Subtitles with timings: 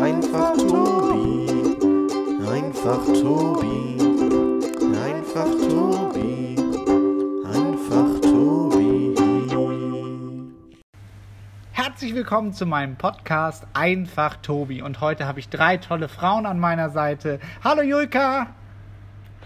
[0.00, 1.46] Einfach Tobi.
[2.46, 3.96] Einfach Tobi.
[4.94, 6.56] Einfach Tobi.
[7.46, 9.14] Einfach Tobi.
[11.72, 14.82] Herzlich willkommen zu meinem Podcast Einfach Tobi.
[14.82, 17.40] Und heute habe ich drei tolle Frauen an meiner Seite.
[17.64, 18.48] Hallo Julka.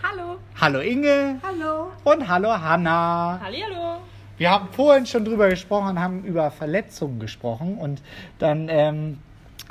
[0.03, 0.39] Hallo.
[0.61, 1.41] Hallo Inge.
[1.45, 1.93] Hallo.
[2.03, 3.41] Und hallo Hanna.
[3.41, 4.01] Hallihallo.
[4.37, 8.03] Wir haben vorhin schon drüber gesprochen, haben über Verletzungen gesprochen und
[8.39, 9.19] dann ähm,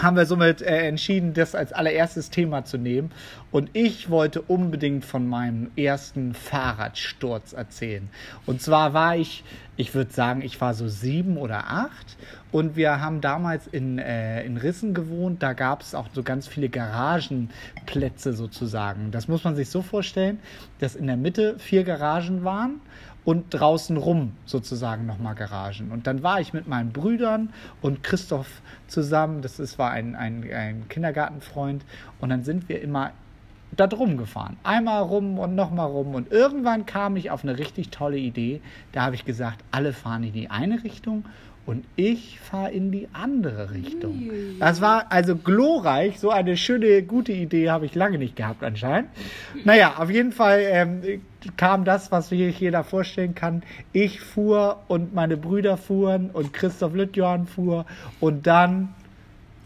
[0.01, 3.11] haben wir somit äh, entschieden, das als allererstes Thema zu nehmen.
[3.51, 8.09] Und ich wollte unbedingt von meinem ersten Fahrradsturz erzählen.
[8.45, 9.43] Und zwar war ich,
[9.77, 12.17] ich würde sagen, ich war so sieben oder acht.
[12.51, 15.43] Und wir haben damals in, äh, in Rissen gewohnt.
[15.43, 19.11] Da gab es auch so ganz viele Garagenplätze sozusagen.
[19.11, 20.39] Das muss man sich so vorstellen,
[20.79, 22.81] dass in der Mitte vier Garagen waren
[23.23, 25.91] und draußen rum sozusagen nochmal Garagen.
[25.91, 30.43] Und dann war ich mit meinen Brüdern und Christoph zusammen, das ist, war ein, ein,
[30.51, 31.85] ein Kindergartenfreund,
[32.19, 33.11] und dann sind wir immer
[33.71, 34.57] da drum gefahren.
[34.63, 36.15] Einmal rum und nochmal rum.
[36.15, 38.61] Und irgendwann kam ich auf eine richtig tolle Idee.
[38.91, 41.25] Da habe ich gesagt, alle fahren in die eine Richtung
[41.69, 44.31] und ich fahre in die andere Richtung.
[44.59, 46.19] Das war also glorreich.
[46.19, 49.11] So eine schöne, gute Idee habe ich lange nicht gehabt anscheinend.
[49.65, 51.21] Naja, auf jeden Fall ähm,
[51.57, 53.61] kam das, was sich jeder vorstellen kann.
[53.93, 57.85] Ich fuhr und meine Brüder fuhren und Christoph Lüttjohann fuhr
[58.19, 58.95] und dann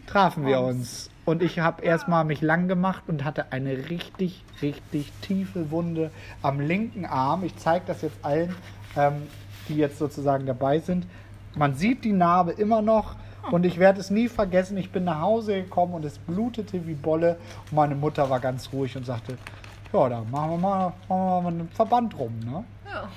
[0.06, 1.08] trafen wir uns.
[1.24, 6.10] Und ich habe erstmal mich lang gemacht und hatte eine richtig, richtig tiefe Wunde
[6.42, 7.44] am linken Arm.
[7.44, 8.54] Ich zeige das jetzt allen,
[8.94, 9.22] ähm,
[9.70, 11.06] die jetzt sozusagen dabei sind.
[11.56, 13.16] Man sieht die Narbe immer noch
[13.50, 14.76] und ich werde es nie vergessen.
[14.76, 17.36] Ich bin nach Hause gekommen und es blutete wie Bolle.
[17.70, 19.36] Und meine Mutter war ganz ruhig und sagte,
[19.92, 22.38] ja, da machen wir mal, machen wir mal einen Verband rum.
[22.40, 22.64] Ne?
[22.90, 23.08] Ja.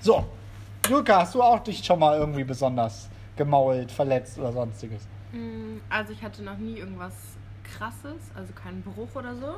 [0.00, 0.24] So,
[0.88, 5.06] Julka, hast du auch dich schon mal irgendwie besonders gemault, verletzt oder sonstiges?
[5.32, 7.14] Mm, Also ich hatte noch nie irgendwas
[7.64, 9.54] krasses, also keinen Bruch oder so.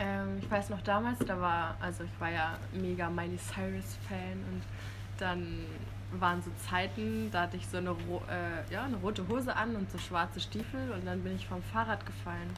[0.00, 4.38] Ähm, ich weiß noch damals, da war, also ich war ja mega Miley Cyrus Fan
[4.52, 4.62] und
[5.18, 5.64] dann
[6.12, 9.90] waren so Zeiten, da hatte ich so eine, äh, ja, eine rote Hose an und
[9.90, 12.48] so schwarze Stiefel und dann bin ich vom Fahrrad gefallen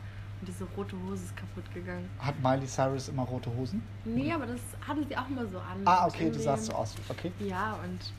[0.40, 2.08] und diese rote Hose ist kaputt gegangen.
[2.18, 3.82] Hat Miley Cyrus immer rote Hosen?
[4.04, 5.82] Nee, aber das hatten sie auch immer so an.
[5.84, 6.94] Ah, okay, du sahst so aus.
[7.08, 7.32] Okay.
[7.40, 8.12] Ja, und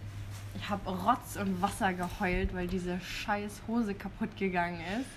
[0.56, 5.10] ich habe Rotz und Wasser geheult, weil diese scheiß Hose kaputt gegangen ist.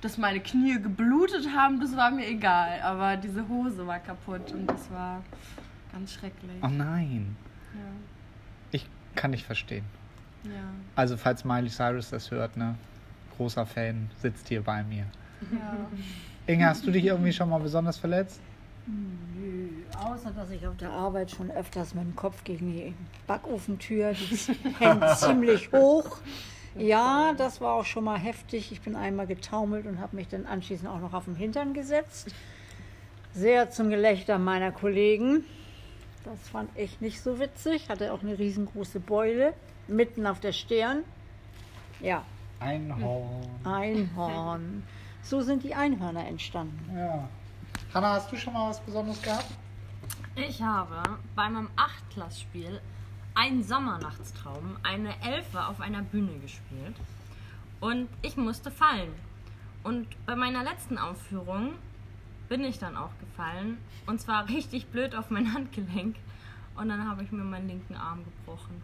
[0.00, 2.80] Dass meine Knie geblutet haben, das war mir egal.
[2.80, 5.22] Aber diese Hose war kaputt und das war
[5.92, 6.56] ganz schrecklich.
[6.62, 7.36] Oh nein,
[7.74, 7.80] Ja,
[8.72, 9.84] ich kann nicht verstehen.
[10.44, 10.50] ja.
[10.96, 12.74] Also falls Miley Cyrus das hört, ne?
[13.36, 15.06] Großer Fan, sitzt hier bei mir.
[15.52, 15.76] ja.
[16.46, 18.40] Inge, hast du dich irgendwie schon mal besonders verletzt?
[18.86, 19.68] Nö,
[19.98, 22.94] außer dass ich auf der Arbeit schon öfters mit dem Kopf gegen die
[23.26, 24.36] Backofentür, die
[24.78, 26.18] hängt ziemlich hoch.
[26.76, 28.72] Ja, das war auch schon mal heftig.
[28.72, 32.32] Ich bin einmal getaumelt und habe mich dann anschließend auch noch auf den Hintern gesetzt.
[33.32, 35.44] Sehr zum Gelächter meiner Kollegen.
[36.24, 37.88] Das fand ich nicht so witzig.
[37.88, 39.54] Hatte auch eine riesengroße Beule
[39.88, 41.04] mitten auf der Stirn.
[42.00, 42.24] Ja,
[42.60, 43.48] Einhorn.
[43.64, 44.82] Einhorn.
[45.22, 46.96] So sind die Einhörner entstanden.
[46.96, 47.28] Ja.
[47.92, 49.50] Hanna, hast du schon mal was Besonderes gehabt?
[50.36, 51.02] Ich habe
[51.34, 52.80] bei meinem Achtklassspiel
[53.34, 56.96] ein Sommernachtstraum eine Elfe auf einer Bühne gespielt
[57.80, 59.12] und ich musste fallen.
[59.82, 61.72] Und bei meiner letzten Aufführung
[62.50, 66.16] bin ich dann auch gefallen und zwar richtig blöd auf mein Handgelenk
[66.76, 68.82] und dann habe ich mir meinen linken Arm gebrochen.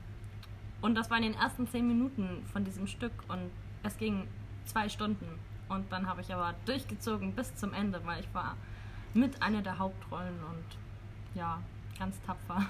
[0.81, 3.51] Und das war in den ersten zehn Minuten von diesem Stück und
[3.83, 4.29] es ging
[4.65, 5.27] zwei Stunden.
[5.69, 8.57] Und dann habe ich aber durchgezogen bis zum Ende, weil ich war
[9.15, 11.61] mit einer der Hauptrollen und ja,
[11.99, 12.67] ganz tapfer.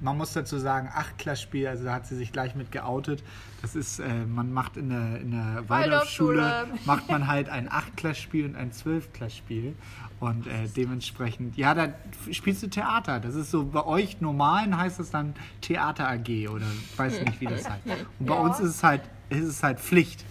[0.00, 3.24] Man muss dazu sagen, Achtklassspiel, also da hat sie sich gleich mit geoutet.
[3.62, 8.44] Das ist, äh, man macht in der, in der Waldorfschule, macht man halt ein Achtklassspiel
[8.44, 9.74] und ein Zwölfklassspiel.
[10.20, 11.94] Und äh, dementsprechend, ja, da
[12.32, 13.20] spielst du Theater.
[13.20, 16.66] Das ist so, bei euch normalen heißt es dann Theater AG oder
[16.96, 17.86] weiß nicht, wie das heißt.
[18.18, 20.24] Und bei uns ist es halt, ist es halt Pflicht.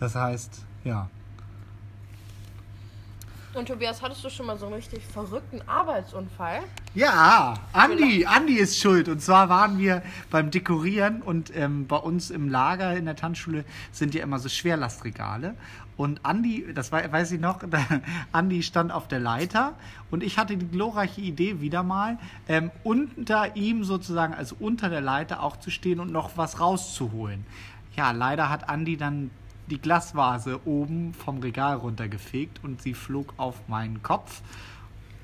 [0.00, 1.08] Das heißt, ja.
[3.54, 6.60] Und Tobias, hattest du schon mal so einen richtig verrückten Arbeitsunfall?
[6.94, 9.08] Ja, Andi, Andi ist schuld.
[9.08, 13.64] Und zwar waren wir beim Dekorieren und ähm, bei uns im Lager in der Tanzschule
[13.90, 15.54] sind ja immer so Schwerlastregale.
[15.96, 17.60] Und Andi, das wei- weiß ich noch,
[18.32, 19.74] Andi stand auf der Leiter
[20.12, 22.18] und ich hatte die glorreiche Idee wieder mal,
[22.48, 27.44] ähm, unter ihm sozusagen, also unter der Leiter auch zu stehen und noch was rauszuholen.
[27.96, 29.30] Ja, leider hat Andi dann
[29.68, 34.42] die Glasvase oben vom Regal runtergefegt und sie flog auf meinen Kopf.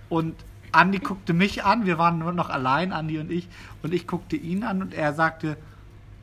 [0.08, 0.34] Und
[0.72, 3.48] Andi guckte mich an, wir waren nur noch allein, Andi und ich,
[3.82, 5.56] und ich guckte ihn an und er sagte,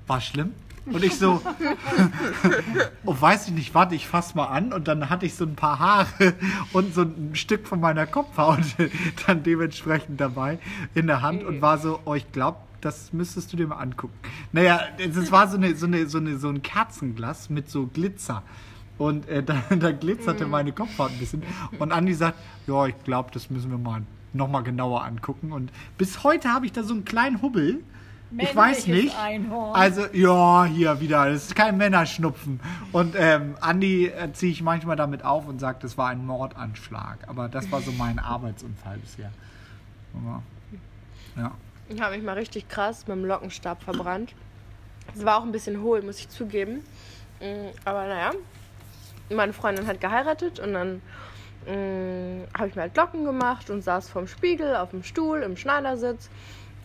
[0.07, 0.53] war schlimm?
[0.85, 1.41] Und ich so,
[3.05, 4.71] oh, weiß ich nicht, warte, ich fass mal an.
[4.71, 6.33] Und dann hatte ich so ein paar Haare
[6.71, 8.59] und so ein Stück von meiner Kopfhaut
[9.27, 10.59] dann dementsprechend dabei
[10.95, 14.13] in der Hand und war so, oh, ich glaube, das müsstest du dir mal angucken.
[14.53, 18.43] Naja, es war so, eine, so, eine, so, eine, so ein Kerzenglas mit so Glitzer.
[18.97, 21.43] Und äh, da, da glitzerte meine Kopfhaut ein bisschen.
[21.79, 24.03] Und Andi sagt, ja, ich glaube, das müssen wir mal
[24.33, 25.51] nochmal genauer angucken.
[25.51, 27.83] Und bis heute habe ich da so einen kleinen Hubbel.
[28.37, 29.19] Ich weiß Männliches nicht.
[29.19, 29.75] Einhorn.
[29.75, 31.29] Also, ja, hier wieder.
[31.29, 32.59] Das ist kein Männerschnupfen.
[32.91, 37.19] Und ähm, Andi äh, ziehe ich manchmal damit auf und sagt, das war ein Mordanschlag.
[37.27, 39.31] Aber das war so mein Arbeitsunfall bisher.
[40.13, 40.43] Aber,
[41.37, 41.51] ja.
[41.89, 44.33] Ich habe mich mal richtig krass mit dem Lockenstab verbrannt.
[45.15, 46.83] Es war auch ein bisschen hohl, muss ich zugeben.
[47.39, 48.31] Mm, Aber naja,
[49.29, 51.01] meine Freundin hat geheiratet und dann
[51.67, 56.29] habe ich mir halt Locken gemacht und saß vorm Spiegel auf dem Stuhl im Schneidersitz.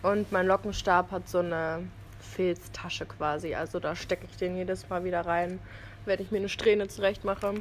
[0.01, 1.87] Und mein Lockenstab hat so eine
[2.19, 3.55] Filztasche quasi.
[3.55, 5.59] Also da stecke ich den jedes Mal wieder rein,
[6.05, 7.55] wenn ich mir eine Strähne zurecht mache.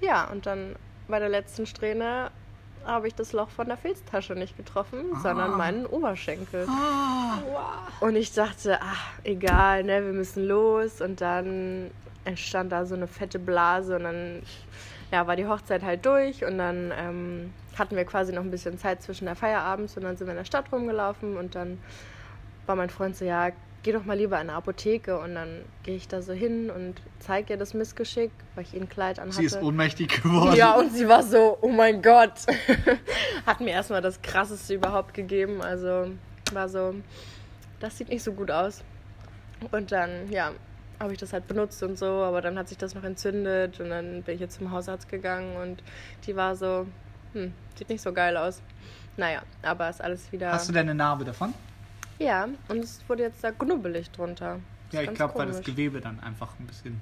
[0.00, 0.74] Ja, und dann
[1.06, 2.30] bei der letzten Strähne
[2.84, 6.66] habe ich das Loch von der Filztasche nicht getroffen, sondern meinen Oberschenkel.
[8.00, 11.00] Und ich dachte, ach, egal, ne, wir müssen los.
[11.00, 11.90] Und dann
[12.24, 14.42] entstand da so eine fette Blase und dann
[15.12, 18.78] ja, war die Hochzeit halt durch und dann ähm, hatten wir quasi noch ein bisschen
[18.78, 21.78] Zeit zwischen der Feierabends und dann sind wir in der Stadt rumgelaufen und dann
[22.66, 23.50] war mein Freund so, ja,
[23.84, 27.00] geh doch mal lieber in eine Apotheke und dann gehe ich da so hin und
[27.20, 29.36] zeige ihr das Missgeschick, weil ich ihr ein Kleid anhatte.
[29.36, 30.56] Sie ist ohnmächtig geworden.
[30.56, 32.32] Ja, und sie war so, oh mein Gott.
[33.46, 35.60] Hat mir erstmal das krasseste überhaupt gegeben.
[35.60, 36.08] Also
[36.52, 36.94] war so,
[37.78, 38.82] das sieht nicht so gut aus.
[39.70, 40.52] Und dann, ja,
[41.00, 43.90] habe ich das halt benutzt und so, aber dann hat sich das noch entzündet und
[43.90, 45.82] dann bin ich jetzt zum Hausarzt gegangen und
[46.26, 46.86] die war so,
[47.32, 48.62] hm, sieht nicht so geil aus.
[49.16, 50.52] Naja, aber ist alles wieder.
[50.52, 51.54] Hast du denn eine Narbe davon?
[52.18, 54.60] Ja, und es wurde jetzt da knubbelig drunter.
[54.92, 55.62] Ja, ich glaube, weil das.
[55.62, 57.00] Gewebe dann einfach ein bisschen,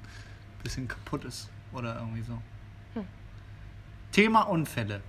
[0.63, 2.39] bisschen kaputt ist oder irgendwie so.
[2.95, 3.07] Hm.
[4.13, 5.01] Thema Unfälle.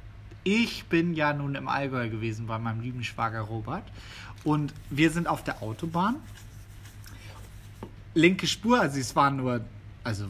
[0.43, 3.85] Ich bin ja nun im Allgäu gewesen bei meinem lieben Schwager Robert
[4.43, 6.17] und wir sind auf der Autobahn.
[8.13, 9.61] Linke Spur, also es waren nur,
[10.03, 10.27] also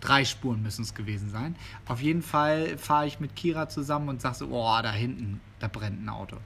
[0.00, 1.56] drei Spuren müssen es gewesen sein.
[1.86, 5.68] Auf jeden Fall fahre ich mit Kira zusammen und sage so, oh, da hinten, da
[5.68, 6.36] brennt ein Auto.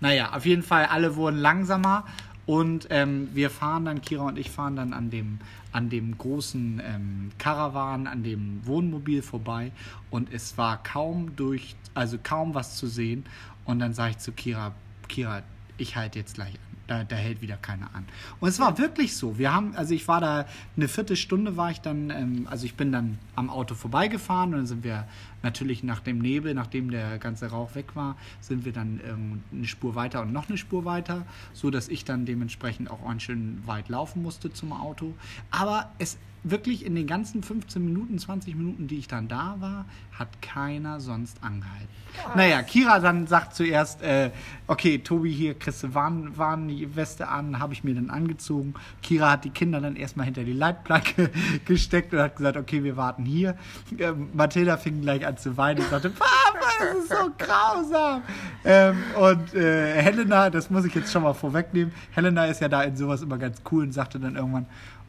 [0.00, 2.04] Naja, auf jeden Fall, alle wurden langsamer
[2.46, 5.40] und ähm, wir fahren dann, Kira und ich fahren dann an dem,
[5.72, 9.72] an dem großen ähm, Caravan, an dem Wohnmobil vorbei
[10.10, 13.24] und es war kaum durch, also kaum was zu sehen.
[13.64, 14.72] Und dann sage ich zu Kira,
[15.08, 15.42] Kira,
[15.76, 16.65] ich halte jetzt gleich an.
[16.86, 18.06] Da, da hält wieder keiner an.
[18.38, 19.38] Und es war wirklich so.
[19.38, 20.46] Wir haben, also ich war da
[20.76, 24.66] eine Viertelstunde war ich dann, ähm, also ich bin dann am Auto vorbeigefahren und dann
[24.66, 25.06] sind wir
[25.42, 29.66] natürlich nach dem Nebel, nachdem der ganze Rauch weg war, sind wir dann ähm, eine
[29.66, 33.62] Spur weiter und noch eine Spur weiter, so dass ich dann dementsprechend auch ganz schön
[33.66, 35.14] weit laufen musste zum Auto.
[35.50, 36.18] Aber es
[36.50, 41.00] wirklich in den ganzen 15 Minuten, 20 Minuten, die ich dann da war, hat keiner
[41.00, 41.88] sonst angehalten.
[42.34, 44.30] Naja, Kira dann sagt zuerst, äh,
[44.66, 48.74] okay, Tobi, hier kriegst du Warn, Warnweste an, habe ich mir dann angezogen.
[49.02, 51.30] Kira hat die Kinder dann erstmal hinter die Leitplanke
[51.66, 53.56] gesteckt und hat gesagt, okay, wir warten hier.
[53.98, 58.22] Ähm, Mathilda fing gleich an zu weinen und sagte, Papa, das ist so grausam.
[58.64, 62.82] Ähm, und äh, Helena, das muss ich jetzt schon mal vorwegnehmen, Helena ist ja da
[62.82, 64.66] in sowas immer ganz cool und sagte dann irgendwann,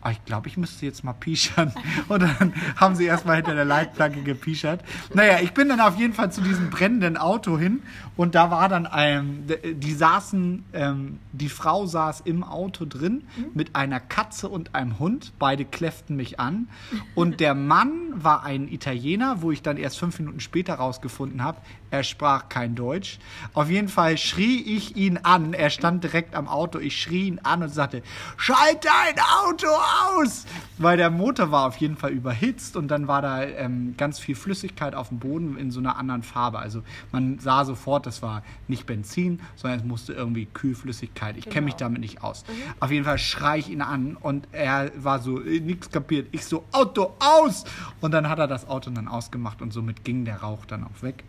[0.07, 1.73] Ah, ich glaube, ich müsste jetzt mal pischern.
[2.07, 4.81] Und dann haben sie erstmal hinter der Leitplanke gepischert.
[5.13, 7.81] Naja, ich bin dann auf jeden Fall zu diesem brennenden Auto hin
[8.15, 13.75] und da war dann ein, die saßen, ähm, die Frau saß im Auto drin mit
[13.75, 15.33] einer Katze und einem Hund.
[15.39, 16.69] Beide kläfften mich an.
[17.13, 21.59] Und der Mann war ein Italiener, wo ich dann erst fünf Minuten später rausgefunden habe,
[21.89, 23.19] er sprach kein Deutsch.
[23.53, 25.53] Auf jeden Fall schrie ich ihn an.
[25.53, 26.79] Er stand direkt am Auto.
[26.79, 28.01] Ich schrie ihn an und sagte,
[28.35, 30.45] schalt dein Auto aus!
[30.77, 34.35] Weil der Motor war auf jeden Fall überhitzt und dann war da ähm, ganz viel
[34.35, 36.59] Flüssigkeit auf dem Boden in so einer anderen Farbe.
[36.59, 41.37] Also man sah sofort, das war nicht Benzin, sondern es musste irgendwie Kühlflüssigkeit.
[41.37, 42.43] Ich kenne mich damit nicht aus.
[42.79, 46.27] Auf jeden Fall schrei ich ihn an und er war so, äh, nix kapiert.
[46.31, 47.63] Ich so, Auto aus!
[48.01, 51.01] Und dann hat er das Auto dann ausgemacht und somit ging der Rauch dann auch
[51.01, 51.23] weg.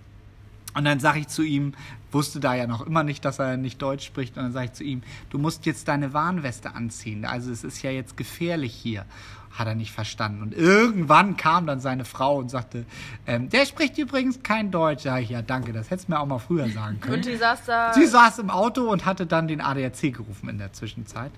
[0.79, 1.73] Und dann sage ich zu ihm,
[2.13, 4.73] wusste da ja noch immer nicht, dass er nicht Deutsch spricht, und dann sage ich
[4.75, 7.25] zu ihm, du musst jetzt deine Warnweste anziehen.
[7.25, 9.05] Also es ist ja jetzt gefährlich hier.
[9.51, 10.41] Hat er nicht verstanden.
[10.41, 12.85] Und irgendwann kam dann seine Frau und sagte,
[13.27, 15.03] ähm, der spricht übrigens kein Deutsch.
[15.03, 17.17] Sag ich, ja, danke, das hättest du mir auch mal früher sagen können.
[17.17, 17.93] Und die saß da.
[17.93, 21.33] Sie saß im Auto und hatte dann den ADAC gerufen in der Zwischenzeit.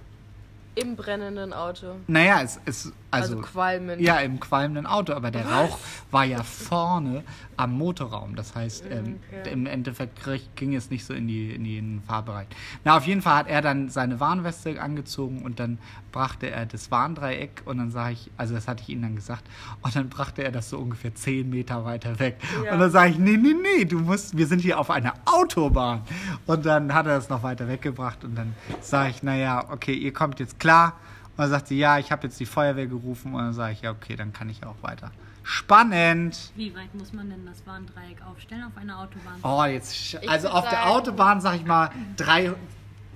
[0.76, 1.96] Im brennenden Auto.
[2.06, 3.98] Naja, es ist also, Also, qualmen.
[4.00, 5.78] Ja, im qualmenden Auto, aber der Rauch
[6.12, 7.24] war ja vorne
[7.60, 8.36] am Motorraum.
[8.36, 9.52] Das heißt, ähm, okay.
[9.52, 10.20] im Endeffekt
[10.56, 12.46] ging es nicht so in, die, in den Fahrbereich.
[12.84, 15.78] Na, auf jeden Fall hat er dann seine Warnweste angezogen und dann
[16.12, 19.44] brachte er das Warndreieck und dann sage ich, also das hatte ich ihm dann gesagt,
[19.82, 22.38] und dann brachte er das so ungefähr 10 Meter weiter weg.
[22.64, 22.72] Ja.
[22.72, 26.02] Und dann sage ich, nee, nee, nee, du musst, wir sind hier auf einer Autobahn.
[26.46, 30.12] Und dann hat er das noch weiter weggebracht und dann sage ich, naja, okay, ihr
[30.12, 30.98] kommt jetzt klar.
[31.36, 33.34] Und dann sagt sie, ja, ich habe jetzt die Feuerwehr gerufen.
[33.34, 35.10] Und dann sage ich, ja, okay, dann kann ich auch weiter.
[35.42, 36.52] Spannend.
[36.54, 39.38] Wie weit muss man denn das Warndreieck aufstellen auf einer Autobahn?
[39.42, 42.52] Oh, jetzt, also auf der sagen- Autobahn, sag ich mal, drei,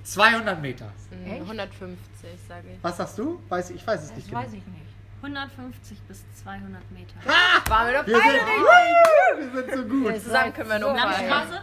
[0.04, 0.92] 200 Meter.
[1.10, 1.98] Mhm, 150,
[2.48, 2.78] sage ich.
[2.82, 3.40] Was sagst du?
[3.48, 4.40] Weiß, ich weiß es Das nicht genau.
[4.40, 4.84] weiß ich nicht.
[5.22, 7.14] 150 bis 200 Meter.
[7.68, 10.22] Waren wir doch Wir sind, beide wir sind so gut.
[10.22, 11.04] Zusammen können wir noch mal.
[11.04, 11.62] Landstraße?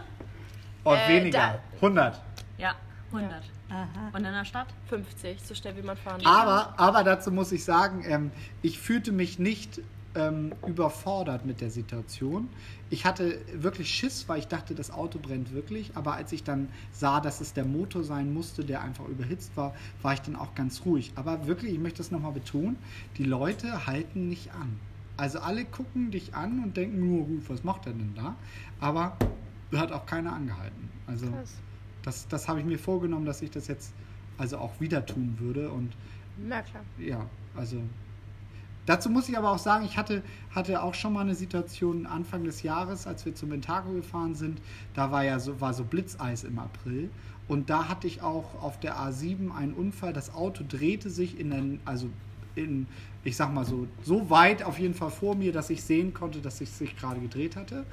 [0.84, 1.58] Und Äh, weniger.
[1.80, 2.20] 100.
[2.58, 2.74] Ja,
[3.12, 3.42] 100.
[3.70, 3.86] Aha.
[4.12, 4.66] Und in der Stadt?
[4.88, 9.12] 50, so schnell wie man fahren Aber, aber dazu muss ich sagen, ähm, ich fühlte
[9.12, 9.80] mich nicht
[10.14, 12.48] ähm, überfordert mit der Situation.
[12.90, 15.92] Ich hatte wirklich Schiss, weil ich dachte, das Auto brennt wirklich.
[15.96, 19.74] Aber als ich dann sah, dass es der Motor sein musste, der einfach überhitzt war,
[20.02, 21.12] war ich dann auch ganz ruhig.
[21.14, 22.76] Aber wirklich, ich möchte das nochmal betonen,
[23.16, 24.78] die Leute halten nicht an.
[25.16, 28.34] Also alle gucken dich an und denken nur, was macht er denn da?
[28.80, 29.16] Aber
[29.74, 30.90] hat auch keiner angehalten.
[31.06, 31.54] Also Krass.
[32.02, 33.92] das, das habe ich mir vorgenommen, dass ich das jetzt
[34.38, 35.70] also auch wieder tun würde.
[35.70, 35.92] Und
[36.36, 36.82] Na klar.
[36.98, 37.80] ja, also
[38.86, 42.44] dazu muss ich aber auch sagen, ich hatte, hatte auch schon mal eine Situation Anfang
[42.44, 44.60] des Jahres, als wir zum Ventago gefahren sind.
[44.94, 47.10] Da war ja so, war so Blitzeis im April.
[47.48, 50.12] Und da hatte ich auch auf der A7 einen Unfall.
[50.12, 52.08] Das Auto drehte sich in den, also
[52.54, 52.86] in,
[53.24, 56.40] ich sag mal so, so weit auf jeden Fall vor mir, dass ich sehen konnte,
[56.40, 57.84] dass es sich gerade gedreht hatte.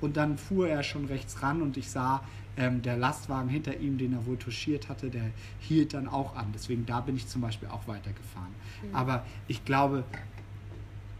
[0.00, 2.22] Und dann fuhr er schon rechts ran und ich sah,
[2.56, 6.46] ähm, der Lastwagen hinter ihm, den er wohl touchiert hatte, der hielt dann auch an.
[6.52, 8.52] Deswegen da bin ich zum Beispiel auch weitergefahren.
[8.92, 10.04] Aber ich glaube,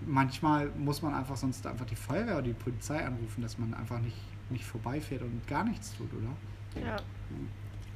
[0.01, 3.99] manchmal muss man einfach sonst einfach die Feuerwehr oder die Polizei anrufen, dass man einfach
[4.01, 4.17] nicht,
[4.51, 6.85] nicht vorbeifährt und gar nichts tut, oder?
[6.85, 6.97] Ja.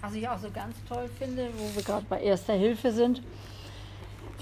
[0.00, 3.22] Was ich auch so ganz toll finde, wo wir gerade bei Erster Hilfe sind.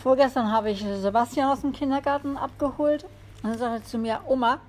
[0.02, 3.04] Vorgestern habe ich Sebastian aus dem Kindergarten abgeholt.
[3.42, 4.60] Und dann sagt er zu mir, Oma,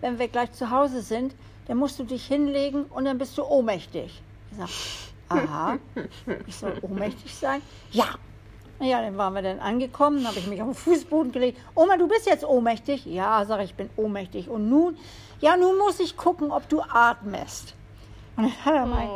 [0.00, 1.34] wenn wir gleich zu Hause sind,
[1.66, 4.22] dann musst du dich hinlegen und dann bist du ohnmächtig.
[4.50, 4.72] Ich sage,
[5.28, 5.78] aha,
[6.46, 7.62] ich soll ohnmächtig sein?
[7.92, 8.06] Ja.
[8.82, 11.58] Ja, dann waren wir dann angekommen, habe ich mich auf den Fußboden gelegt.
[11.74, 13.04] Oma, du bist jetzt ohnmächtig?
[13.04, 14.48] Ja, sage ich, ich bin ohnmächtig.
[14.48, 14.96] Und nun?
[15.40, 17.74] Ja, nun muss ich gucken, ob du atmest.
[18.44, 19.08] Und dann hat er, mein,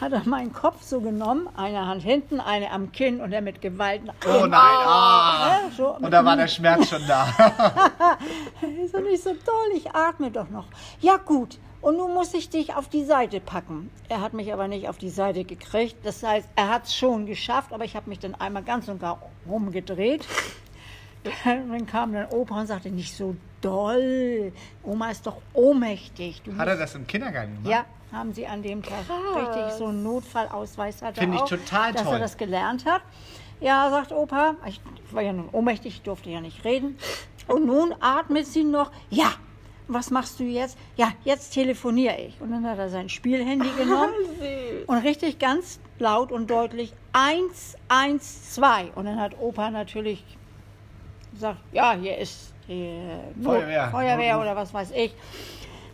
[0.00, 3.60] hat er meinen Kopf so genommen, eine Hand hinten, eine am Kinn und er mit
[3.60, 5.60] Gewalt nach Oh nein, ah.
[5.62, 7.26] Ja, so, Und da war der Schmerz schon da.
[8.84, 10.66] ist doch nicht so toll, ich atme doch noch.
[11.00, 13.90] Ja gut, und nun muss ich dich auf die Seite packen.
[14.08, 15.96] Er hat mich aber nicht auf die Seite gekriegt.
[16.02, 19.00] Das heißt, er hat es schon geschafft, aber ich habe mich dann einmal ganz und
[19.00, 20.26] gar rumgedreht.
[21.44, 24.52] Dann kam dann Opa und sagte, nicht so doll.
[24.82, 26.42] Oma ist doch ohnmächtig.
[26.42, 27.70] Du Hat er das im Kindergarten gemacht?
[27.70, 29.04] Ja, haben sie an dem Tag
[29.36, 32.14] richtig so einen Notfallausweis hat Finde ich auch, total dass toll.
[32.14, 33.02] er das gelernt hat.
[33.60, 34.80] Ja, sagt Opa, ich
[35.10, 36.98] war ja nun ohnmächtig, ich durfte ja nicht reden.
[37.48, 38.90] Und nun atmet sie noch.
[39.10, 39.32] Ja,
[39.88, 40.78] was machst du jetzt?
[40.96, 42.40] Ja, jetzt telefoniere ich.
[42.40, 44.14] Und dann hat er sein Spielhandy genommen
[44.86, 48.96] und richtig ganz laut und deutlich 112.
[48.96, 50.24] Und dann hat Opa natürlich
[51.32, 52.98] gesagt, ja, hier ist die
[53.42, 53.88] Feuerwehr.
[53.90, 55.14] Feuerwehr oder was weiß ich.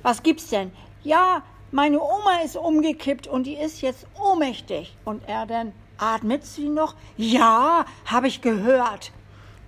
[0.02, 0.70] Was gibt's denn?
[1.02, 4.96] Ja, meine Oma ist umgekippt und die ist jetzt ohnmächtig.
[5.04, 6.94] Und er dann, atmet sie noch?
[7.16, 9.12] Ja, habe ich gehört.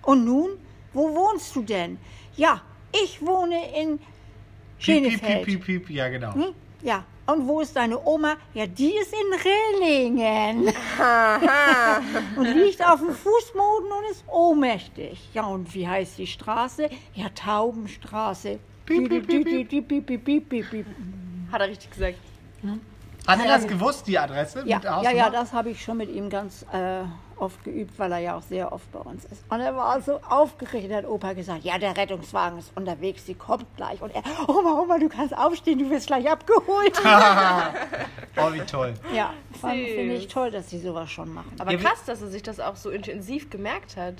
[0.02, 0.50] Und nun,
[0.92, 1.98] wo wohnst du denn?
[2.36, 2.60] Ja,
[2.92, 5.44] ich wohne in Piep, piep, Schenefeld.
[5.46, 5.90] piep, piep, piep.
[5.90, 6.34] Ja, genau.
[6.34, 6.54] Hm?
[6.82, 8.34] Ja, und wo ist deine Oma?
[8.52, 10.72] Ja, die ist in Rillingen.
[12.36, 15.20] und liegt auf dem Fußboden und ist ohnmächtig.
[15.32, 16.90] Ja, und wie heißt die Straße?
[17.14, 18.58] Ja, Taubenstraße.
[18.86, 19.68] Piep, piep, piep, piep.
[19.68, 20.86] Piep, piep, piep, piep, piep, piep.
[21.52, 22.16] Hat er richtig gesagt.
[23.26, 24.64] Hat er das gewusst, die Adresse?
[24.66, 27.02] Ja, ja, ja, das habe ich schon mit ihm ganz äh,
[27.36, 29.44] oft geübt, weil er ja auch sehr oft bei uns ist.
[29.48, 33.66] Und er war so aufgeregt, hat Opa gesagt, ja, der Rettungswagen ist unterwegs, sie kommt
[33.76, 34.00] gleich.
[34.02, 37.00] Und er, Oma, Oma, du kannst aufstehen, du wirst gleich abgeholt.
[38.38, 38.94] Oh, wie toll.
[39.14, 41.52] ja, finde ich toll, dass sie sowas schon machen.
[41.58, 44.14] Aber Ja, wie- krass, dass er sich das auch so intensiv gemerkt hat.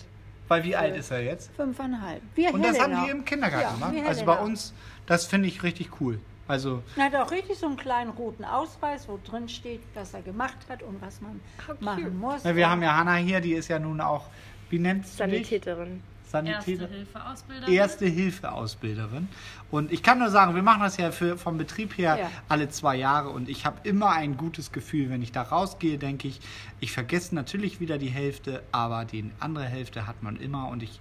[0.49, 1.51] Weil wie alt ist er jetzt?
[1.57, 2.21] Fünfeinhalb.
[2.35, 3.93] Wir Und das haben die im Kindergarten Ja, gemacht.
[3.95, 4.75] wie Also bei uns,
[5.07, 6.21] das finde ich richtig cool.
[6.49, 10.23] Also, Er hat auch richtig so einen kleinen roten Ausweis, wo drin steht, was er
[10.23, 11.81] gemacht hat und was man cute.
[11.81, 12.45] machen muss.
[12.45, 14.27] ne, wir haben ja Hanna hier, die ist ja nun auch,
[14.71, 15.13] wie nennt dich?
[15.13, 16.03] Sanitäterin.
[16.25, 16.89] Sanitäter.
[16.89, 17.75] Erste Hilfe Ausbilderin.
[17.75, 19.29] Erste Hilfe Ausbilderin.
[19.71, 22.31] Und ich kann nur sagen, wir machen das ja für, vom Betrieb her Ja.
[22.49, 26.29] alle zwei Jahre und ich habe immer ein gutes Gefühl, wenn ich da rausgehe, denke
[26.29, 26.41] ich,
[26.81, 31.01] ich vergesse natürlich wieder die Hälfte, aber die andere Hälfte hat man immer und ich,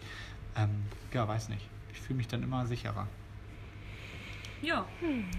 [0.58, 0.70] ähm,
[1.14, 3.08] ja, weiß nicht, ich fühle mich dann immer sicherer.
[4.62, 4.86] Ja.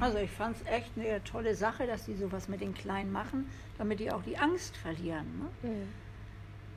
[0.01, 3.47] Also ich fand es echt eine tolle Sache, dass die sowas mit den Kleinen machen,
[3.79, 5.27] damit die auch die Angst verlieren.
[5.63, 5.71] Ne?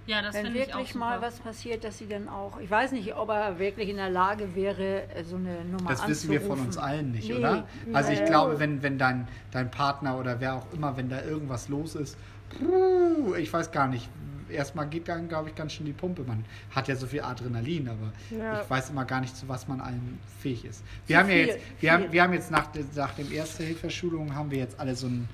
[0.07, 1.05] Ja, das Wenn finde ich auch wirklich super.
[1.05, 4.11] mal was passiert, dass sie dann auch, ich weiß nicht, ob er wirklich in der
[4.11, 7.35] Lage wäre, äh, so eine Nummer Das wissen wir von uns allen nicht, Nee.
[7.35, 7.67] oder?
[7.91, 11.69] Also ich glaube, wenn, wenn dein, dein Partner oder wer auch immer, wenn da irgendwas
[11.69, 12.17] los ist,
[12.51, 14.07] puh, ich weiß gar nicht.
[14.49, 16.23] Erstmal geht dann, glaube ich, ganz schön die Pumpe.
[16.23, 18.61] Man hat ja so viel Adrenalin, aber Ja.
[18.61, 20.83] ich weiß immer gar nicht, zu was man allem fähig ist.
[21.07, 23.31] Wir Zu haben ja viel, jetzt, wir haben, wir haben jetzt nach, der- nach dem
[23.31, 25.27] Erste-Hilfe-Schulung haben wir jetzt alle so ein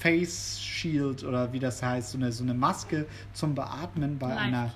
[0.00, 4.72] Face Shield oder wie das heißt, so eine, so eine Maske zum Beatmen bei einer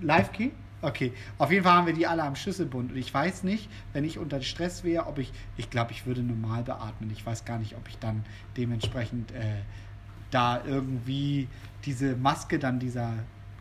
[0.00, 0.06] Live-Key.
[0.06, 0.50] Live-Key?
[0.82, 1.12] Okay.
[1.38, 2.90] Auf jeden Fall haben wir die alle am Schlüsselbund.
[2.92, 6.22] Und ich weiß nicht, wenn ich unter Stress wäre, ob ich, ich glaube, ich würde
[6.22, 7.10] normal beatmen.
[7.10, 8.24] Ich weiß gar nicht, ob ich dann
[8.56, 9.42] dementsprechend äh,
[10.30, 11.48] da irgendwie
[11.84, 13.12] diese Maske dann dieser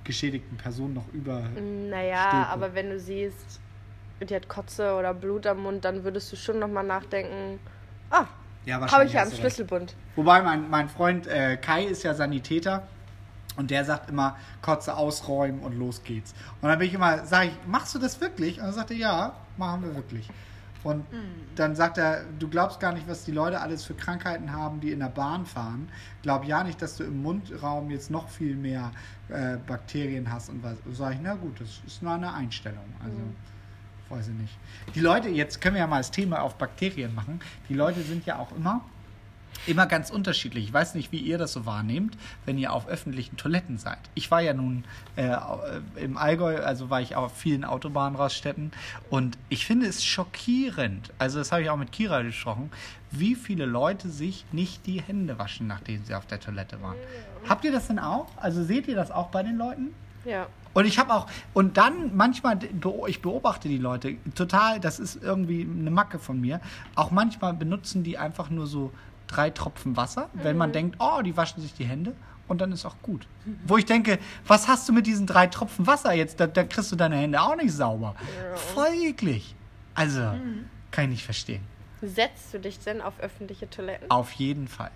[0.03, 1.43] geschädigten Person noch über.
[1.89, 2.47] Naja, Stülpe.
[2.47, 3.59] aber wenn du siehst,
[4.21, 7.59] die hat Kotze oder Blut am Mund, dann würdest du schon nochmal nachdenken,
[8.09, 8.25] ah,
[8.65, 9.31] Ja, habe ich ja am.
[9.31, 9.95] Schlüsselbund.
[10.15, 12.87] Wobei mein, mein Freund äh, Kai ist ja Sanitäter
[13.55, 16.33] und der sagt immer, Kotze ausräumen und los geht's.
[16.61, 18.57] Und dann bin ich immer, sage ich, machst du das wirklich?
[18.59, 20.29] Und dann sagt er, ja, machen wir wirklich.
[20.83, 21.05] Und
[21.55, 24.91] dann sagt er, du glaubst gar nicht, was die Leute alles für Krankheiten haben, die
[24.91, 25.89] in der Bahn fahren.
[26.21, 28.91] Glaub ja nicht, dass du im Mundraum jetzt noch viel mehr
[29.27, 30.77] äh, Bakterien hast und was.
[30.93, 32.85] Sag ich, na gut, das ist nur eine Einstellung.
[33.03, 33.17] Also,
[34.09, 34.57] weiß ich nicht.
[34.95, 37.41] Die Leute, jetzt können wir ja mal das Thema auf Bakterien machen.
[37.67, 38.81] Die Leute sind ja auch immer
[39.67, 40.65] immer ganz unterschiedlich.
[40.65, 43.99] Ich weiß nicht, wie ihr das so wahrnehmt, wenn ihr auf öffentlichen Toiletten seid.
[44.15, 44.83] Ich war ja nun
[45.15, 45.35] äh,
[45.95, 48.71] im Allgäu, also war ich auf vielen Autobahnraststätten
[49.09, 52.71] und ich finde es schockierend, also das habe ich auch mit Kira gesprochen,
[53.11, 56.95] wie viele Leute sich nicht die Hände waschen, nachdem sie auf der Toilette waren.
[57.47, 58.27] Habt ihr das denn auch?
[58.37, 59.93] Also seht ihr das auch bei den Leuten?
[60.25, 60.47] Ja.
[60.73, 62.59] Und ich habe auch, und dann manchmal,
[63.07, 66.61] ich beobachte die Leute total, das ist irgendwie eine Macke von mir.
[66.95, 68.91] Auch manchmal benutzen die einfach nur so
[69.31, 72.13] drei Tropfen Wasser, wenn man denkt, oh, die waschen sich die Hände
[72.47, 73.27] und dann ist auch gut.
[73.65, 76.39] Wo ich denke, was hast du mit diesen drei Tropfen Wasser jetzt?
[76.39, 78.15] Da, da kriegst du deine Hände auch nicht sauber.
[78.73, 79.55] Voll eklig.
[79.93, 80.33] Also,
[80.91, 81.61] kann ich nicht verstehen.
[82.01, 84.09] Setzt du dich denn auf öffentliche Toiletten?
[84.09, 84.91] Auf jeden Fall.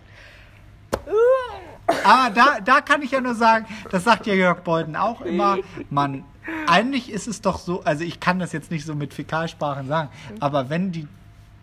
[2.03, 5.57] Aber da, da kann ich ja nur sagen, das sagt ja Jörg Beuthen auch immer,
[5.89, 6.23] man,
[6.67, 10.09] eigentlich ist es doch so, also ich kann das jetzt nicht so mit Fäkalsprachen sagen,
[10.39, 11.07] aber wenn die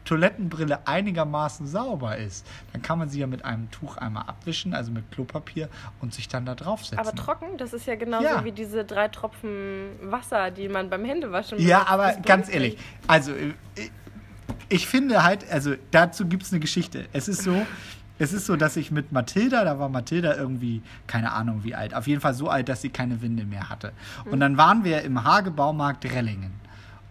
[0.04, 4.90] Toilettenbrille einigermaßen sauber ist, dann kann man sie ja mit einem Tuch einmal abwischen, also
[4.90, 5.68] mit Klopapier
[6.00, 6.98] und sich dann da draufsetzen.
[6.98, 8.44] Aber trocken, das ist ja genauso Ja.
[8.44, 11.92] wie diese drei Tropfen Wasser, die man beim Händewaschen Ja, benutzt.
[11.92, 13.52] aber ganz ehrlich, also äh,
[14.68, 17.06] ich finde halt, also dazu gibt es eine Geschichte.
[17.12, 17.66] Es ist so,
[18.18, 21.94] es ist so, dass ich mit Mathilda, da war Mathilda irgendwie, keine Ahnung wie alt,
[21.94, 23.92] auf jeden Fall so alt, dass sie keine Winde mehr hatte.
[24.30, 26.52] Und dann waren wir im Hagebaumarkt Rellingen.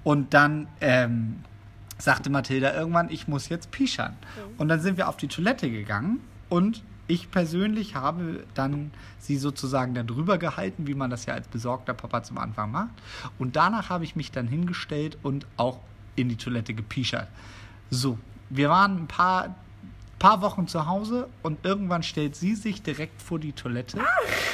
[0.04, 1.44] Und dann ähm,
[2.00, 4.16] sagte Mathilda irgendwann, ich muss jetzt pischern.
[4.58, 9.96] Und dann sind wir auf die Toilette gegangen und ich persönlich habe dann sie sozusagen
[9.96, 12.92] da drüber gehalten, wie man das ja als besorgter Papa zum Anfang macht.
[13.40, 15.80] Und danach habe ich mich dann hingestellt und auch
[16.16, 17.28] in die Toilette gepischert.
[17.90, 19.56] So, wir waren ein paar,
[20.20, 23.98] paar Wochen zu Hause und irgendwann stellt sie sich direkt vor die Toilette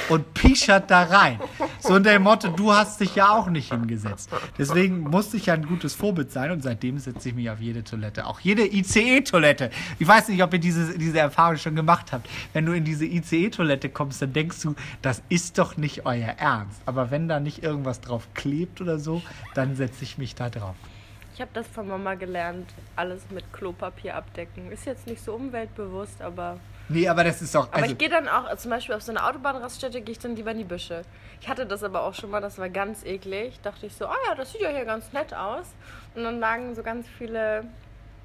[0.08, 1.40] und pischert da rein.
[1.80, 4.30] So unter dem Motto, du hast dich ja auch nicht hingesetzt.
[4.56, 7.84] Deswegen musste ich ja ein gutes Vorbild sein und seitdem setze ich mich auf jede
[7.84, 8.26] Toilette.
[8.26, 9.70] Auch jede ICE-Toilette.
[9.98, 12.28] Ich weiß nicht, ob ihr diese, diese Erfahrung schon gemacht habt.
[12.52, 16.80] Wenn du in diese ICE-Toilette kommst, dann denkst du, das ist doch nicht euer Ernst.
[16.86, 19.22] Aber wenn da nicht irgendwas drauf klebt oder so,
[19.54, 20.76] dann setze ich mich da drauf.
[21.36, 24.72] Ich habe das von Mama gelernt, alles mit Klopapier abdecken.
[24.72, 26.58] Ist jetzt nicht so umweltbewusst, aber.
[26.88, 27.66] Nee, aber das ist doch.
[27.68, 30.34] Aber Also, ich gehe dann auch, zum Beispiel auf so eine Autobahnraststätte, gehe ich dann
[30.34, 31.02] lieber in die Büsche.
[31.42, 33.60] Ich hatte das aber auch schon mal, das war ganz eklig.
[33.62, 35.66] Dachte ich so, oh ja, das sieht ja hier ganz nett aus.
[36.14, 37.64] Und dann lagen so ganz viele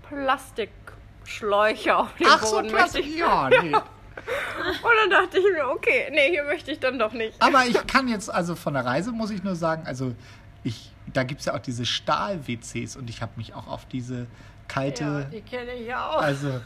[0.07, 2.69] Plastikschläuche auf dem ach so, Boden.
[2.69, 3.75] Plastik, möchte ich- ja, nee.
[4.83, 7.33] Und dann dachte ich mir, okay, nee, hier möchte ich dann doch nicht.
[7.41, 10.13] Aber ich kann jetzt, also von der Reise muss ich nur sagen, also
[10.63, 14.27] ich, da gibt es ja auch diese Stahl-WCs und ich habe mich auch auf diese
[14.67, 15.27] kalte.
[15.31, 16.21] Die kenne ich ja auch.
[16.21, 16.61] Also,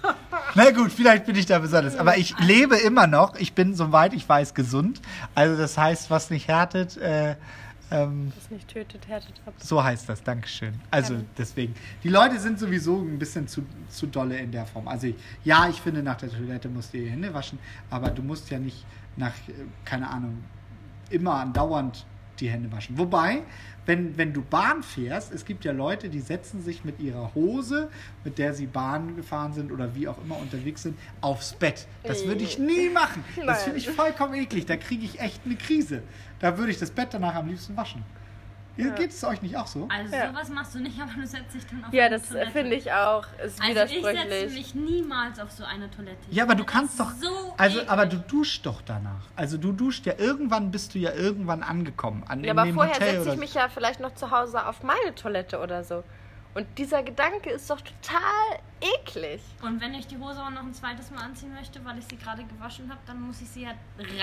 [0.54, 1.96] na gut, vielleicht bin ich da besonders.
[1.98, 3.36] Aber ich lebe immer noch.
[3.36, 5.02] Ich bin, soweit ich weiß, gesund.
[5.34, 7.36] Also, das heißt, was nicht härtet, äh,
[7.92, 9.54] ähm, Was nicht tötet, härtet ab.
[9.58, 10.24] so heißt das.
[10.24, 10.74] Dankeschön.
[10.92, 11.76] Also, deswegen.
[12.04, 14.88] Die Leute sind sowieso ein bisschen zu, zu dolle in der Form.
[14.88, 15.08] Also,
[15.44, 17.60] ja, ich finde, nach der Toilette musst du die Hände waschen.
[17.90, 18.86] Aber du musst ja nicht
[19.18, 19.54] nach, äh,
[19.84, 20.44] keine Ahnung,
[21.10, 22.06] immer andauernd
[22.40, 22.98] die Hände waschen.
[22.98, 23.44] Wobei,
[23.86, 27.90] wenn, wenn du Bahn fährst, es gibt ja Leute, die setzen sich mit ihrer Hose,
[28.24, 31.88] mit der sie Bahn gefahren sind oder wie auch immer unterwegs sind, aufs Bett.
[32.04, 33.24] Das würde ich nie machen.
[33.46, 34.66] Das finde ich vollkommen eklig.
[34.66, 36.02] Da kriege ich echt eine Krise.
[36.40, 38.04] Da würde ich das Bett danach am liebsten waschen.
[38.78, 38.90] Ja.
[38.96, 39.88] Geht es euch nicht auch so?
[39.90, 40.30] Also Ja.
[40.32, 42.52] sowas machst du nicht, aber du setzt dich dann auf Ja, eine das Toilette.
[42.52, 43.26] finde ich auch.
[43.44, 44.54] Ist Also ich setze widersprüchlich.
[44.54, 46.18] mich niemals auf so eine Toilette.
[46.30, 47.30] Ja, aber du kannst das doch.
[47.30, 47.90] So also, eklig.
[47.92, 49.22] aber du duschst doch danach.
[49.36, 52.24] Also du duschst ja irgendwann bist du ja irgendwann angekommen.
[52.28, 54.84] An, Ja, in aber dem vorher setze ich mich ja vielleicht noch zu Hause auf
[54.84, 56.04] meine Toilette oder so.
[56.56, 58.22] Und dieser Gedanke ist doch total
[59.02, 59.42] eklig.
[59.62, 62.16] Und wenn ich die Hose auch noch ein zweites Mal anziehen möchte, weil ich sie
[62.16, 63.72] gerade gewaschen habe, dann muss ich sie ja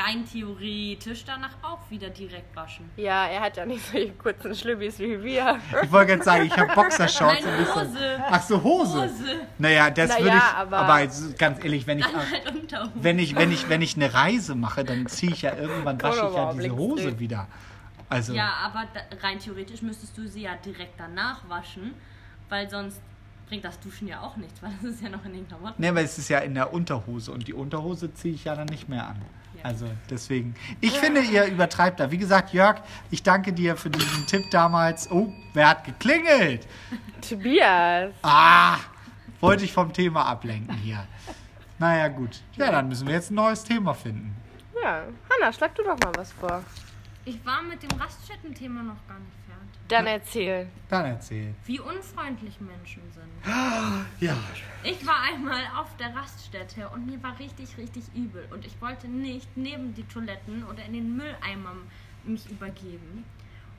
[0.03, 2.89] rein theoretisch danach auch wieder direkt waschen.
[2.97, 5.59] Ja, er hat ja nicht solche kurzen Schlübbis wie wir.
[5.83, 7.45] Ich wollte gerade sagen, ich habe Boxershorts.
[7.45, 8.25] Nein, Hose.
[8.31, 9.03] Ach so, Hose.
[9.03, 9.41] Hose.
[9.59, 10.55] Naja, das Na würde ja, ich.
[10.57, 12.93] aber- Aber, ganz ehrlich, wenn ich, halt Unterhose.
[12.95, 16.27] wenn ich, wenn ich, wenn ich eine Reise mache, dann ziehe ich ja irgendwann wasche
[16.31, 17.47] ich ja diese Hose wieder.
[18.09, 18.33] Also.
[18.33, 21.95] Ja, aber da, rein theoretisch müsstest du sie ja direkt danach waschen,
[22.53, 23.01] weil sonst
[23.49, 25.81] bringt das Duschen ja auch nichts, weil das ist ja noch in den Klamotten.
[25.81, 28.67] Ne, weil es ist ja in der Unterhose und die Unterhose ziehe ich ja dann
[28.67, 29.17] nicht mehr an.
[29.57, 29.65] Ja.
[29.65, 30.55] Also deswegen.
[30.83, 32.11] Ich finde, ihr übertreibt da.
[32.11, 35.11] Wie gesagt, Jörg, ich danke dir für diesen Tipp damals.
[35.11, 36.69] Oh, wer hat geklingelt?
[37.27, 38.13] Tobias.
[38.23, 38.77] Ah,
[39.41, 41.07] wollte ich vom Thema ablenken hier.
[41.79, 42.43] Naja, gut.
[42.57, 44.37] Ja, dann müssen wir jetzt ein neues Thema finden.
[44.83, 46.63] Ja, Hanna, schlag du doch mal was vor.
[47.25, 49.81] Ich war mit dem Raststätten-Thema noch gar nicht fertig.
[49.89, 50.69] Dann erzähl.
[50.89, 51.55] Dann erzähl.
[51.67, 53.23] Wie unfreundlich Menschen sind.
[54.21, 54.37] Ja.
[54.85, 58.47] Ich war einmal auf der Raststätte und mir war richtig, richtig übel.
[58.51, 61.75] Und ich wollte nicht neben die Toiletten oder in den Mülleimer
[62.25, 63.25] mich übergeben.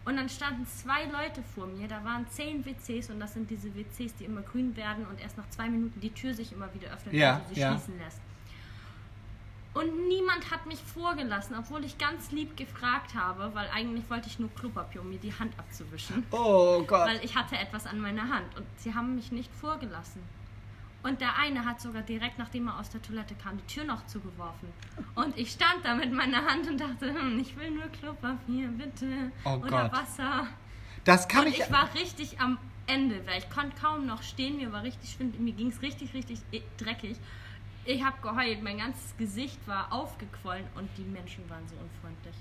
[0.05, 3.73] Und dann standen zwei Leute vor mir, da waren zehn WCs und das sind diese
[3.73, 6.91] WCs, die immer grün werden und erst nach zwei Minuten die Tür sich immer wieder
[6.91, 7.71] öffnet Ja, und du sie ja.
[7.71, 8.19] schließen lässt.
[9.73, 14.37] Und niemand hat mich vorgelassen, obwohl ich ganz lieb gefragt habe, weil eigentlich wollte ich
[14.37, 17.07] nur Klopapier, um mir die Hand abzuwischen Oh Gott.
[17.07, 20.21] weil ich hatte etwas an meiner Hand und sie haben mich nicht vorgelassen.
[21.01, 24.05] Und der eine hat sogar direkt nachdem er aus der Toilette kam, die Tür noch
[24.05, 24.69] zugeworfen.
[25.15, 29.31] Und ich stand da mit meiner Hand und dachte, hm, ich will nur Klopapier, bitte.
[29.43, 29.91] Oh Oder Gott.
[29.91, 30.47] Wasser.
[31.03, 31.59] Das kann Und ich.
[31.59, 35.41] ich war richtig am Ende, weil ich konnte kaum noch stehen, mir war richtig schwindelig,
[35.41, 37.17] mir ging es richtig, richtig e- dreckig.
[37.85, 42.35] Ich habe geheult, mein ganzes Gesicht war aufgequollen und die Menschen waren so unfreundlich.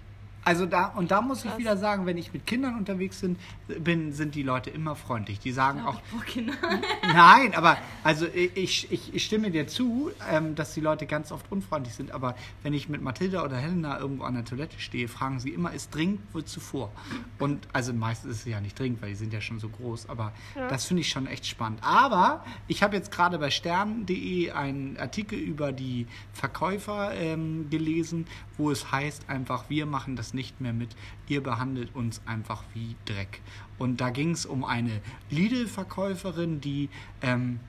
[0.44, 3.36] Also da und da muss ich wieder sagen, wenn ich mit Kindern unterwegs bin,
[3.78, 5.38] bin sind die Leute immer freundlich.
[5.38, 6.40] Die sagen auch, Oh.
[7.06, 11.50] Nein, aber also ich, ich, ich stimme dir zu, ähm, dass die Leute ganz oft
[11.50, 12.12] unfreundlich sind.
[12.12, 15.72] Aber wenn ich mit Mathilda oder Helena irgendwo an der Toilette stehe, fragen sie immer,
[15.72, 16.90] ist dringend wohl zuvor?
[17.38, 20.08] Und also meistens ist es ja nicht dringend, weil die sind ja schon so groß.
[20.08, 21.80] Aber das finde ich schon echt spannend.
[21.82, 28.26] Aber ich habe jetzt gerade bei stern.de einen Artikel über die Verkäufer ähm, gelesen,
[28.58, 30.96] wo es heißt einfach, wir machen das nicht mehr mit,
[31.28, 33.40] ihr behandelt uns einfach wie Dreck.
[33.78, 36.88] Und da ging es um eine Lidl-Verkäuferin, die
[37.20, 37.60] ähm,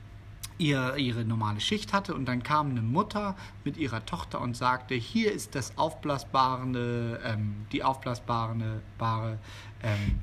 [0.58, 4.96] ihr, ihre normale Schicht hatte und dann kam eine Mutter mit ihrer Tochter und sagte,
[4.96, 9.40] hier ist das aufblasbare, ähm, die aufblasbare, bare,
[9.82, 10.20] ähm,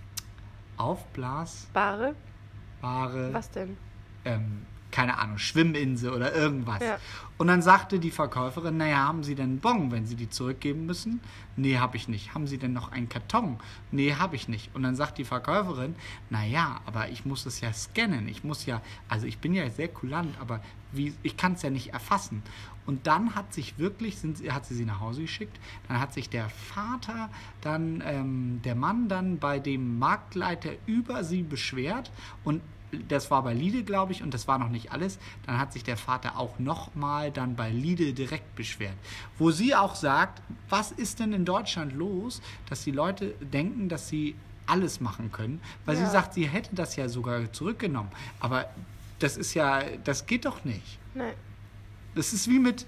[0.76, 2.14] aufblasbare,
[2.80, 3.32] Bare?
[3.34, 3.76] Was denn?
[4.24, 6.80] ähm, keine Ahnung, Schwimminsel oder irgendwas.
[6.80, 6.98] Ja.
[7.38, 10.84] Und dann sagte die Verkäuferin, naja, haben Sie denn einen Bon, wenn Sie die zurückgeben
[10.84, 11.20] müssen?
[11.56, 12.34] Nee, habe ich nicht.
[12.34, 13.58] Haben Sie denn noch einen Karton?
[13.90, 14.74] Nee, habe ich nicht.
[14.74, 15.94] Und dann sagt die Verkäuferin,
[16.28, 18.28] naja, aber ich muss es ja scannen.
[18.28, 20.60] Ich muss ja, also ich bin ja sehr kulant, aber
[20.92, 22.42] wie, ich kann es ja nicht erfassen.
[22.86, 26.28] Und dann hat sich wirklich, sind, hat sie sie nach Hause geschickt, dann hat sich
[26.28, 32.10] der Vater, dann ähm, der Mann dann bei dem Marktleiter über sie beschwert
[32.42, 32.62] und
[33.08, 35.18] das war bei Lidl, glaube ich, und das war noch nicht alles.
[35.46, 38.94] Dann hat sich der Vater auch nochmal dann bei Lidl direkt beschwert.
[39.38, 44.08] Wo sie auch sagt, was ist denn in Deutschland los, dass die Leute denken, dass
[44.08, 44.34] sie
[44.66, 45.60] alles machen können?
[45.84, 46.10] Weil sie Ja.
[46.10, 48.10] sagt, sie hätte das ja sogar zurückgenommen.
[48.40, 48.66] Aber
[49.18, 50.98] das ist ja, das geht doch nicht.
[51.14, 51.34] Nein.
[52.14, 52.86] Das ist wie mit,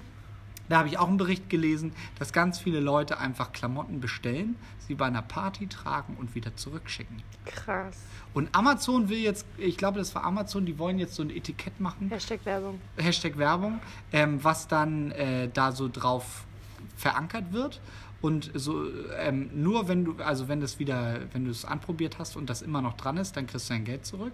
[0.72, 4.94] da habe ich auch einen Bericht gelesen, dass ganz viele Leute einfach Klamotten bestellen, sie
[4.94, 7.22] bei einer Party tragen und wieder zurückschicken.
[7.44, 7.98] Krass.
[8.32, 11.78] Und Amazon will jetzt, ich glaube, das war Amazon, die wollen jetzt so ein Etikett
[11.78, 12.80] machen, Hashtag Werbung.
[12.96, 13.80] Hashtag Werbung,
[14.12, 16.46] ähm, was dann äh, da so drauf
[16.96, 17.82] verankert wird.
[18.22, 18.86] Und so
[19.18, 22.62] ähm, nur wenn du, also wenn das wieder, wenn du es anprobiert hast und das
[22.62, 24.32] immer noch dran ist, dann kriegst du dein Geld zurück.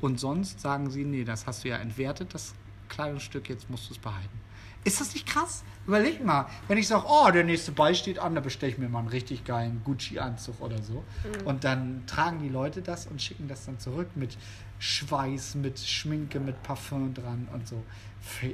[0.00, 2.54] Und sonst sagen sie, nee, das hast du ja entwertet, das
[2.88, 4.38] Kleidungsstück, jetzt musst du es behalten.
[4.84, 5.62] Ist das nicht krass?
[5.86, 8.88] Überleg mal, wenn ich sage, oh, der nächste Ball steht an, da bestelle ich mir
[8.88, 11.04] mal einen richtig geilen Gucci-Anzug oder so.
[11.44, 14.36] Und dann tragen die Leute das und schicken das dann zurück mit
[14.78, 17.82] Schweiß, mit Schminke, mit Parfum dran und so.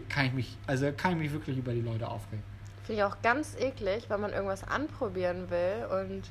[0.08, 2.42] Kann ich mich, also kann ich mich wirklich über die Leute aufregen.
[2.84, 6.22] Finde ich auch ganz eklig, wenn man irgendwas anprobieren will und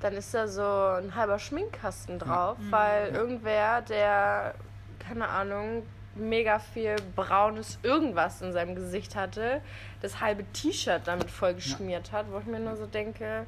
[0.00, 4.54] dann ist da so ein halber Schminkkasten drauf, weil irgendwer, der,
[5.00, 5.82] keine Ahnung,
[6.14, 9.60] mega viel braunes irgendwas in seinem Gesicht hatte,
[10.00, 13.46] das halbe T-Shirt damit voll geschmiert hat, wo ich mir nur so denke,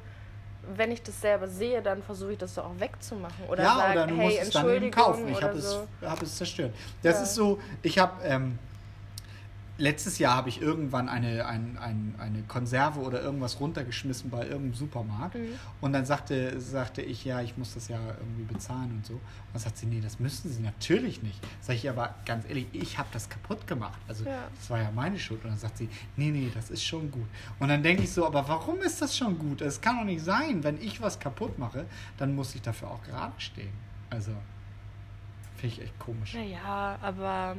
[0.75, 3.45] wenn ich das selber sehe, dann versuche ich das doch auch wegzumachen.
[3.49, 5.27] Oder ja, sage, oder du hey, musst es dann eben kaufen.
[5.27, 5.87] Ich habe so.
[6.01, 6.73] es, hab es zerstört.
[7.01, 7.23] Das Ja.
[7.23, 8.59] ist so, ich habe, ähm,
[9.81, 14.75] letztes Jahr habe ich irgendwann eine, ein, ein, eine Konserve oder irgendwas runtergeschmissen bei irgendeinem
[14.75, 15.35] Supermarkt.
[15.35, 15.49] Mhm.
[15.81, 19.13] Und dann sagte, sagte ich, ja, ich muss das ja irgendwie bezahlen und so.
[19.15, 19.21] Und
[19.53, 21.39] dann sagt sie, nee, das müssen sie natürlich nicht.
[21.61, 23.99] Sag ich aber ganz ehrlich, ich habe das kaputt gemacht.
[24.07, 24.43] Also Ja.
[24.55, 25.43] das war ja meine Schuld.
[25.43, 27.27] Und dann sagt sie, nee, nee, das ist schon gut.
[27.59, 29.61] Und dann denke ich so, aber warum ist das schon gut?
[29.61, 31.85] Es kann doch nicht sein, wenn ich was kaputt mache,
[32.17, 33.73] dann muss ich dafür auch gerade stehen.
[34.11, 34.31] Also,
[35.57, 36.33] finde ich echt komisch.
[36.35, 37.55] Naja, aber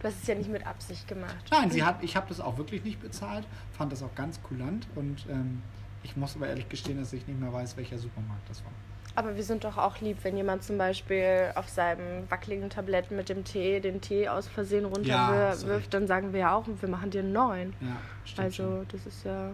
[0.00, 1.36] du hast es ja nicht mit Absicht gemacht.
[1.50, 4.86] Nein, sie hat, ich habe das auch wirklich nicht bezahlt, fand das auch ganz kulant
[4.94, 5.62] und ähm,
[6.02, 8.72] ich muss aber ehrlich gestehen, dass ich nicht mehr weiß, welcher Supermarkt das war.
[9.14, 13.28] Aber wir sind doch auch lieb, wenn jemand zum Beispiel auf seinem wackeligen Tablett mit
[13.28, 15.94] dem Tee den Tee aus Versehen Ja, runterwirft, recht.
[15.94, 17.74] dann sagen wir ja auch, wir machen dir einen neuen.
[17.80, 18.64] Ja, stimmt schon.
[18.66, 19.50] Also, das ist ja.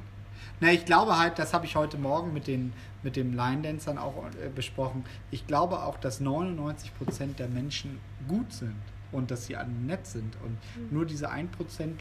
[0.61, 4.25] Na, ich glaube halt, das habe ich heute Morgen mit den, mit den Line-Dancern auch
[4.27, 5.05] äh, besprochen.
[5.33, 8.77] Ich glaube auch, dass 99% der Menschen gut sind
[9.13, 10.37] und dass sie alle nett sind.
[10.45, 10.59] Und
[10.93, 11.47] nur diese 1%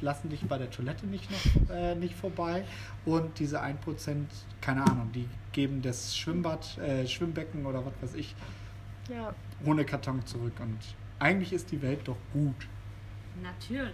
[0.02, 2.66] lassen dich bei der Toilette nicht, noch, äh, nicht vorbei.
[3.06, 4.26] Und diese 1%,
[4.62, 8.36] keine Ahnung, die geben das Schwimmbad, äh, Schwimmbecken oder was weiß ich,
[9.10, 9.34] Ja.
[9.66, 10.54] ohne Karton zurück.
[10.60, 10.78] Und
[11.20, 12.68] eigentlich ist die Welt doch gut.
[13.42, 13.94] Natürlich.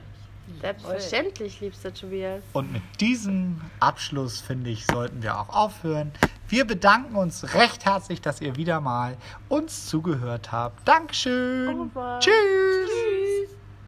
[0.60, 2.44] Selbstverständlich, liebster Tobias.
[2.52, 6.12] Und mit diesem Abschluss, finde ich, sollten wir auch aufhören.
[6.54, 9.18] Wir bedanken uns recht herzlich, dass ihr wieder mal
[9.50, 10.88] uns zugehört habt.
[10.88, 11.68] Dankeschön.
[11.82, 12.20] revoir.
[12.20, 12.92] Tschüss.